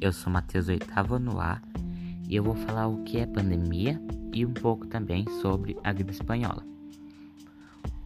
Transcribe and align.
eu 0.00 0.12
sou 0.12 0.32
Matheus 0.32 0.68
oitavo 0.68 1.18
no 1.18 1.40
A 1.40 1.60
e 2.28 2.36
eu 2.36 2.42
vou 2.42 2.54
falar 2.54 2.86
o 2.88 3.02
que 3.04 3.18
é 3.18 3.26
pandemia 3.26 4.00
e 4.32 4.44
um 4.44 4.52
pouco 4.52 4.86
também 4.86 5.24
sobre 5.40 5.76
a 5.82 5.92
gripe 5.92 6.12
espanhola. 6.12 6.62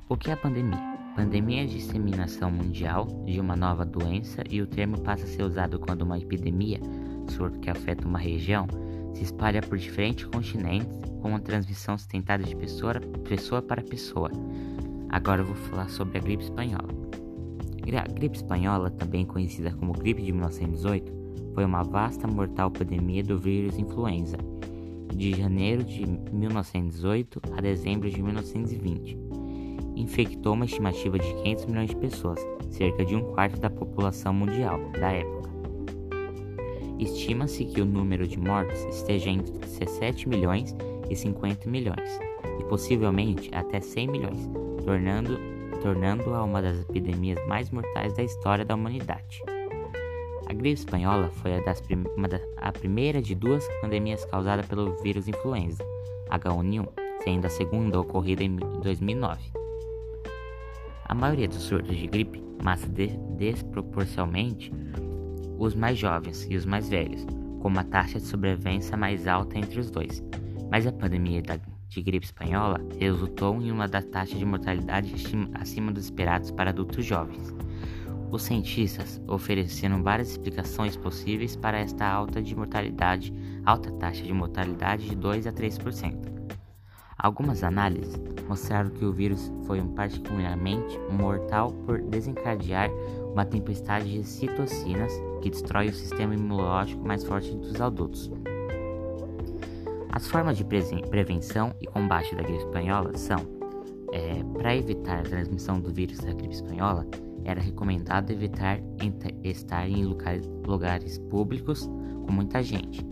O 0.09 0.17
que 0.17 0.31
é 0.31 0.37
pandemia? 0.37 0.79
Pandemia 1.17 1.63
é 1.63 1.65
a 1.65 1.69
disseminação 1.69 2.51
mundial 2.51 3.07
de 3.25 3.41
uma 3.41 3.57
nova 3.57 3.85
doença 3.85 4.43
e 4.49 4.61
o 4.63 4.67
termo 4.67 5.01
passa 5.01 5.25
a 5.25 5.29
ser 5.29 5.43
usado 5.43 5.79
quando 5.79 6.03
uma 6.03 6.19
epidemia, 6.19 6.81
surto 7.29 7.59
que 7.61 7.71
afeta 7.71 8.07
uma 8.07 8.19
região, 8.19 8.67
se 9.15 9.25
espalha 9.25 9.61
por 9.61 9.79
diferentes 9.79 10.25
continentes 10.27 10.89
com 11.21 11.31
uma 11.31 11.41
transmissão 11.41 11.99
sustentada 11.99 12.43
de 12.43 12.55
pessoa, 12.57 12.95
pessoa 13.29 13.61
para 13.61 13.83
pessoa. 13.83 14.31
Agora 15.09 15.43
eu 15.43 15.47
vou 15.47 15.57
falar 15.57 15.89
sobre 15.89 16.19
a 16.19 16.21
gripe 16.21 16.45
espanhola. 16.45 17.00
A 17.97 18.13
gripe 18.13 18.37
espanhola, 18.37 18.91
também 18.91 19.25
conhecida 19.25 19.73
como 19.73 19.93
gripe 19.93 20.23
de 20.23 20.33
1918, 20.33 21.13
foi 21.55 21.65
uma 21.65 21.83
vasta 21.83 22.27
mortal 22.27 22.71
pandemia 22.71 23.23
do 23.23 23.39
vírus 23.39 23.79
influenza, 23.79 24.37
de 25.15 25.33
janeiro 25.37 25.83
de 25.85 26.07
1918 26.33 27.41
a 27.57 27.61
dezembro 27.61 28.09
de 28.09 28.23
1920. 28.23 29.19
Infectou 29.97 30.55
uma 30.55 30.65
estimativa 30.65 31.19
de 31.19 31.35
500 31.43 31.67
milhões 31.67 31.91
de 31.91 31.97
pessoas, 31.97 32.41
cerca 32.71 33.05
de 33.05 33.15
um 33.15 33.33
quarto 33.33 33.61
da 33.61 33.69
população 33.69 34.33
mundial 34.33 34.81
da 34.99 35.11
época. 35.13 35.51
Estima-se 36.99 37.65
que 37.65 37.81
o 37.81 37.85
número 37.85 38.27
de 38.27 38.39
mortes 38.39 38.85
esteja 38.85 39.31
entre 39.31 39.53
17 39.59 40.29
milhões 40.29 40.77
e 41.09 41.17
50 41.17 41.69
milhões, 41.69 42.19
e 42.61 42.65
possivelmente 42.65 43.51
até 43.53 43.81
100 43.81 44.09
milhões, 44.09 44.51
tornando 44.85 45.39
tornando-a 45.81 46.43
uma 46.45 46.63
das 46.63 46.81
epidemias 46.81 47.39
mais 47.47 47.71
mortais 47.71 48.13
da 48.15 48.23
história 48.23 48.65
da 48.65 48.75
humanidade. 48.75 49.43
A 50.49 50.53
gripe 50.53 50.81
espanhola 50.81 51.31
foi 51.31 51.57
a, 51.57 51.63
prim 51.63 52.05
da, 52.29 52.41
a 52.57 52.73
primeira 52.73 53.23
de 53.23 53.35
duas 53.35 53.67
pandemias 53.81 54.25
causadas 54.25 54.67
pelo 54.67 54.97
vírus 55.03 55.29
influenza, 55.29 55.85
H1N1, 56.31 56.89
sendo 57.23 57.47
a 57.47 57.51
segunda 57.51 58.01
ocorrida 58.01 58.43
em 58.43 58.57
2009. 58.57 59.41
A 61.05 61.15
maioria 61.15 61.49
dos 61.49 61.63
surtos 61.63 61.97
de 61.97 62.07
gripe 62.07 62.43
mata 62.63 62.87
de 62.89 63.09
desproporcionalmente 63.37 64.73
os 65.59 65.75
mais 65.75 65.99
jovens 65.99 66.47
e 66.51 66.57
os 66.57 66.65
mais 66.65 66.89
velhos, 66.89 67.27
com 67.61 67.69
uma 67.69 67.85
taxa 67.85 68.19
de 68.19 68.27
sobrevivência 68.27 68.97
mais 68.97 69.27
alta 69.27 69.59
entre 69.59 69.79
os 69.79 69.91
dois. 69.91 70.23
Mas 70.71 70.87
a 70.87 70.93
pandemia 70.93 71.43
da 71.43 71.59
de 71.91 72.01
gripe 72.01 72.25
espanhola 72.25 72.81
resultou 72.99 73.61
em 73.61 73.71
uma 73.71 73.89
das 73.89 74.05
taxas 74.05 74.39
de 74.39 74.45
mortalidade 74.45 75.13
acima 75.55 75.91
dos 75.91 76.05
esperados 76.05 76.51
para 76.53 76.71
adultos 76.71 77.05
jovens. 77.05 77.53
Os 78.31 78.45
cientistas 78.45 79.21
ofereceram 79.27 80.01
várias 80.03 80.31
explicações 80.31 80.97
possíveis 80.97 81.57
para 81.57 81.81
esta 81.81 82.07
alta 82.07 82.41
de 82.41 82.55
mortalidade, 82.55 83.35
alta 83.67 83.91
taxa 83.91 84.23
de 84.23 84.33
mortalidade 84.33 85.09
de 85.09 85.17
2 85.17 85.49
a 85.49 85.53
3%. 85.53 86.31
Algumas 87.19 87.65
análises 87.65 88.15
mostraram 88.49 88.91
que 88.91 89.05
o 89.05 89.13
vírus 89.13 89.53
foi 89.67 89.83
particularmente 89.83 90.99
mortal 91.11 91.73
por 91.85 92.01
desencadear 92.01 92.89
uma 93.33 93.45
tempestade 93.45 94.11
de 94.11 94.25
citocinas 94.25 95.13
que 95.43 95.51
destrói 95.51 95.89
o 95.89 95.95
sistema 95.95 96.35
imunológico 96.35 97.07
mais 97.07 97.25
forte 97.25 97.55
dos 97.57 97.81
adultos. 97.81 98.31
As 100.13 100.27
formas 100.27 100.57
de 100.57 100.65
prevenção 100.65 101.75
e 101.81 101.87
combate 101.87 102.35
da 102.35 102.43
gripe 102.43 102.59
espanhola 102.59 103.17
são: 103.17 103.39
é, 104.13 104.43
para 104.59 104.77
evitar 104.77 105.21
a 105.21 105.23
transmissão 105.23 105.81
do 105.81 105.93
vírus 105.93 106.19
da 106.19 106.33
gripe 106.33 106.55
espanhola, 106.55 107.07
era 107.45 107.61
recomendado 107.61 108.31
evitar 108.31 108.81
estar 109.45 109.89
em 109.89 110.05
lugares, 110.05 111.19
públicos 111.31 111.89
com 112.27 112.33
muita 112.33 112.63
gente, 112.63 113.05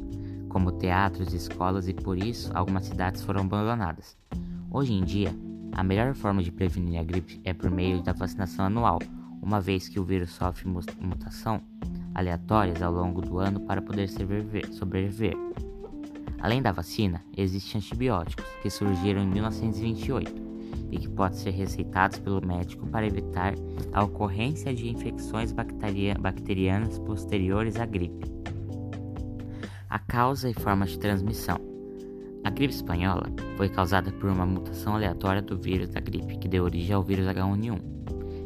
como 0.48 0.72
teatros, 0.72 1.32
escolas 1.32 1.88
e 1.88 1.94
por 1.94 2.18
isso 2.18 2.50
algumas 2.54 2.86
cidades 2.86 3.22
foram 3.22 3.42
abandonadas. 3.42 4.16
Hoje 4.70 4.92
em 4.92 5.04
dia, 5.04 5.34
a 5.72 5.82
melhor 5.82 6.14
forma 6.14 6.42
de 6.42 6.52
prevenir 6.52 7.00
a 7.00 7.04
gripe 7.04 7.40
é 7.44 7.54
por 7.54 7.70
meio 7.70 8.02
da 8.02 8.12
vacinação 8.12 8.66
anual, 8.66 8.98
uma 9.40 9.60
vez 9.60 9.88
que 9.88 10.00
o 10.00 10.04
vírus 10.04 10.30
sofre 10.30 10.68
mutação 10.68 11.62
aleatórias 12.14 12.82
ao 12.82 12.92
longo 12.92 13.20
do 13.20 13.38
ano 13.38 13.60
para 13.60 13.80
poder 13.80 14.08
sobreviver. 14.08 15.36
Além 16.40 16.62
da 16.62 16.70
vacina, 16.70 17.24
existem 17.36 17.80
antibióticos 17.80 18.44
que 18.62 18.70
surgiram 18.70 19.22
em 19.22 19.26
1928 19.26 20.48
e 20.90 20.98
que 20.98 21.08
podem 21.08 21.36
ser 21.36 21.50
receitados 21.50 22.18
pelo 22.18 22.46
médico 22.46 22.86
para 22.86 23.06
evitar 23.06 23.54
a 23.92 24.04
ocorrência 24.04 24.72
de 24.72 24.88
infecções 24.88 25.52
bacterianas 25.52 26.98
posteriores 27.00 27.76
à 27.76 27.84
gripe. 27.84 28.26
A 29.90 29.98
causa 29.98 30.48
e 30.48 30.54
forma 30.54 30.86
de 30.86 30.98
transmissão. 30.98 31.58
A 32.44 32.50
gripe 32.50 32.72
espanhola 32.72 33.30
foi 33.56 33.68
causada 33.68 34.12
por 34.12 34.30
uma 34.30 34.46
mutação 34.46 34.94
aleatória 34.94 35.42
do 35.42 35.58
vírus 35.58 35.88
da 35.88 36.00
gripe 36.00 36.38
que 36.38 36.48
deu 36.48 36.64
origem 36.64 36.94
ao 36.94 37.02
vírus 37.02 37.26
H1N1. 37.26 37.80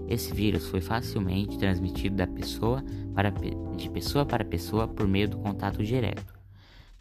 Esse 0.09 0.33
vírus 0.33 0.67
foi 0.69 0.81
facilmente 0.81 1.59
transmitido 1.59 2.17
pessoa 2.27 2.83
para, 3.15 3.31
de 3.77 3.91
pessoa 3.91 4.25
para 4.25 4.45
pessoa 4.45 4.89
por 4.89 5.07
meio 5.07 5.29
do 5.29 5.39
contato 5.39 5.83
direto 5.85 6.32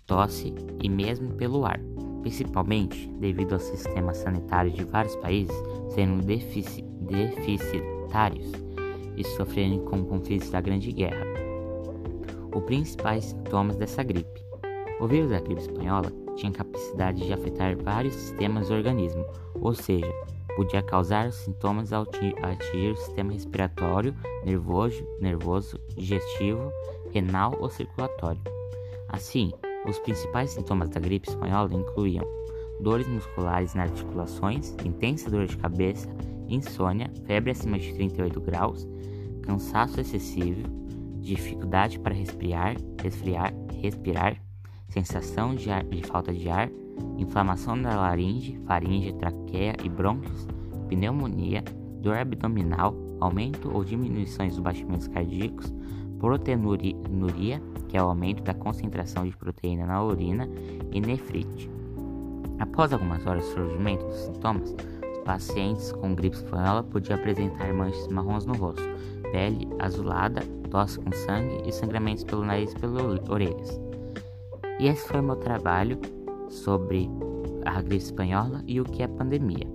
tosse 0.06 0.54
e 0.82 0.90
mesmo 0.90 1.34
pelo 1.34 1.66
ar, 1.66 1.80
principalmente 2.22 3.08
devido 3.20 3.54
ao 3.54 3.60
sistema 3.60 4.14
sanitário 4.14 4.72
de 4.72 4.84
vários 4.84 5.16
países 5.18 5.56
sendo 5.94 6.24
defici 6.24 6.82
deficitários 7.02 8.52
e 9.18 9.24
sofrendo 9.24 9.80
com 9.82 10.04
conflitos 10.06 10.50
da 10.50 10.62
Grande 10.62 10.92
Guerra. 10.92 11.26
Os 12.56 12.64
principais 12.64 13.26
sintomas 13.26 13.76
dessa 13.76 14.04
gripe. 14.04 14.42
O 15.00 15.08
vírus 15.08 15.32
da 15.32 15.40
gripe 15.40 15.62
espanhola 15.62 16.12
tinha 16.36 16.52
capacidade 16.52 17.26
de 17.26 17.34
afetar 17.34 17.76
vários 17.78 18.14
sistemas 18.16 18.68
do 18.68 18.74
organismo, 18.74 19.26
ou 19.56 19.74
seja, 19.74 20.12
podia 20.56 20.82
causar 20.82 21.32
sintomas 21.32 21.92
ao 21.92 22.04
atingir 22.04 22.92
o 22.92 22.98
sistema 22.98 23.34
respiratório, 23.34 24.16
nervoso, 24.46 25.06
nervoso, 25.20 25.80
digestivo, 25.96 26.72
renal 27.12 27.58
ou 27.60 27.70
circulatório. 27.70 28.42
Assim, 29.08 29.52
os 29.88 30.00
principais 30.00 30.52
sintomas 30.52 30.90
da 30.90 31.00
gripe 31.00 31.30
espanhola 31.30 31.74
incluíam 31.74 32.26
dores 32.82 33.08
musculares 33.08 33.74
nas 33.74 33.92
articulações, 33.92 34.76
intensa 34.84 35.30
dor 35.30 35.48
de 35.48 35.58
cabeça, 35.58 36.10
insônia, 36.48 37.12
febre 37.26 37.52
acima 37.52 37.78
de 37.78 37.94
38 37.94 38.42
graus, 38.42 38.88
cansaço 39.44 40.00
excessivo, 40.00 40.64
dificuldade 41.20 42.00
para 42.00 42.14
respirar, 42.14 42.76
resfriar, 43.02 43.54
respirar, 43.82 44.42
sensação 44.90 45.56
de, 45.56 45.70
ar, 45.70 45.84
de 45.84 46.02
falta 46.04 46.34
de 46.34 46.50
ar, 46.50 46.70
inflamação 47.18 47.80
da 47.82 47.96
laringe, 47.96 48.60
faringe, 48.66 49.14
traqueia 49.14 49.76
e 49.84 49.90
brônquios, 49.90 50.48
pneumonia, 50.90 51.64
dor 52.02 52.18
abdominal, 52.18 52.96
aumento 53.20 53.72
ou 53.74 53.84
diminuições 53.84 54.56
dos 54.56 54.64
batimentos 54.64 55.08
cardíacos, 55.08 55.74
proteinuria, 56.22 57.60
que 57.90 57.98
é 57.98 58.04
o 58.04 58.06
aumento 58.06 58.44
da 58.44 58.54
concentração 58.54 59.26
de 59.26 59.36
proteína 59.36 59.88
na 59.88 60.04
urina, 60.04 60.48
e 60.92 61.02
nefrite. 61.02 61.70
Após 62.60 62.94
algumas 62.94 63.26
horas 63.26 63.44
do 63.44 63.54
surgimento 63.54 64.06
dos 64.06 64.18
sintomas, 64.18 64.76
os 65.12 65.18
pacientes 65.26 65.92
com 65.92 66.14
gripe 66.14 66.36
espanhola 66.36 66.84
podiam 66.84 67.18
apresentar 67.18 67.74
manchas 67.74 68.08
marrons 68.08 68.46
no 68.46 68.54
rosto, 68.54 68.84
pele 69.32 69.68
azulada, 69.80 70.42
tosse 70.70 71.00
com 71.00 71.12
sangue 71.12 71.68
e 71.68 71.72
sangramentos 71.72 72.24
pelo 72.24 72.46
nariz 72.46 72.72
e 72.72 72.76
pelas 72.76 73.28
orelhas. 73.28 73.82
E 74.80 74.88
esse 74.88 75.08
foi 75.08 75.22
o 75.22 75.24
meu 75.24 75.38
trabalho 75.38 76.00
sobre 76.50 77.10
a 77.66 77.82
gripe 77.82 78.04
espanhola 78.04 78.64
e 78.68 78.80
o 78.80 78.86
que 78.86 79.02
é 79.02 79.08
pandemia. 79.08 79.68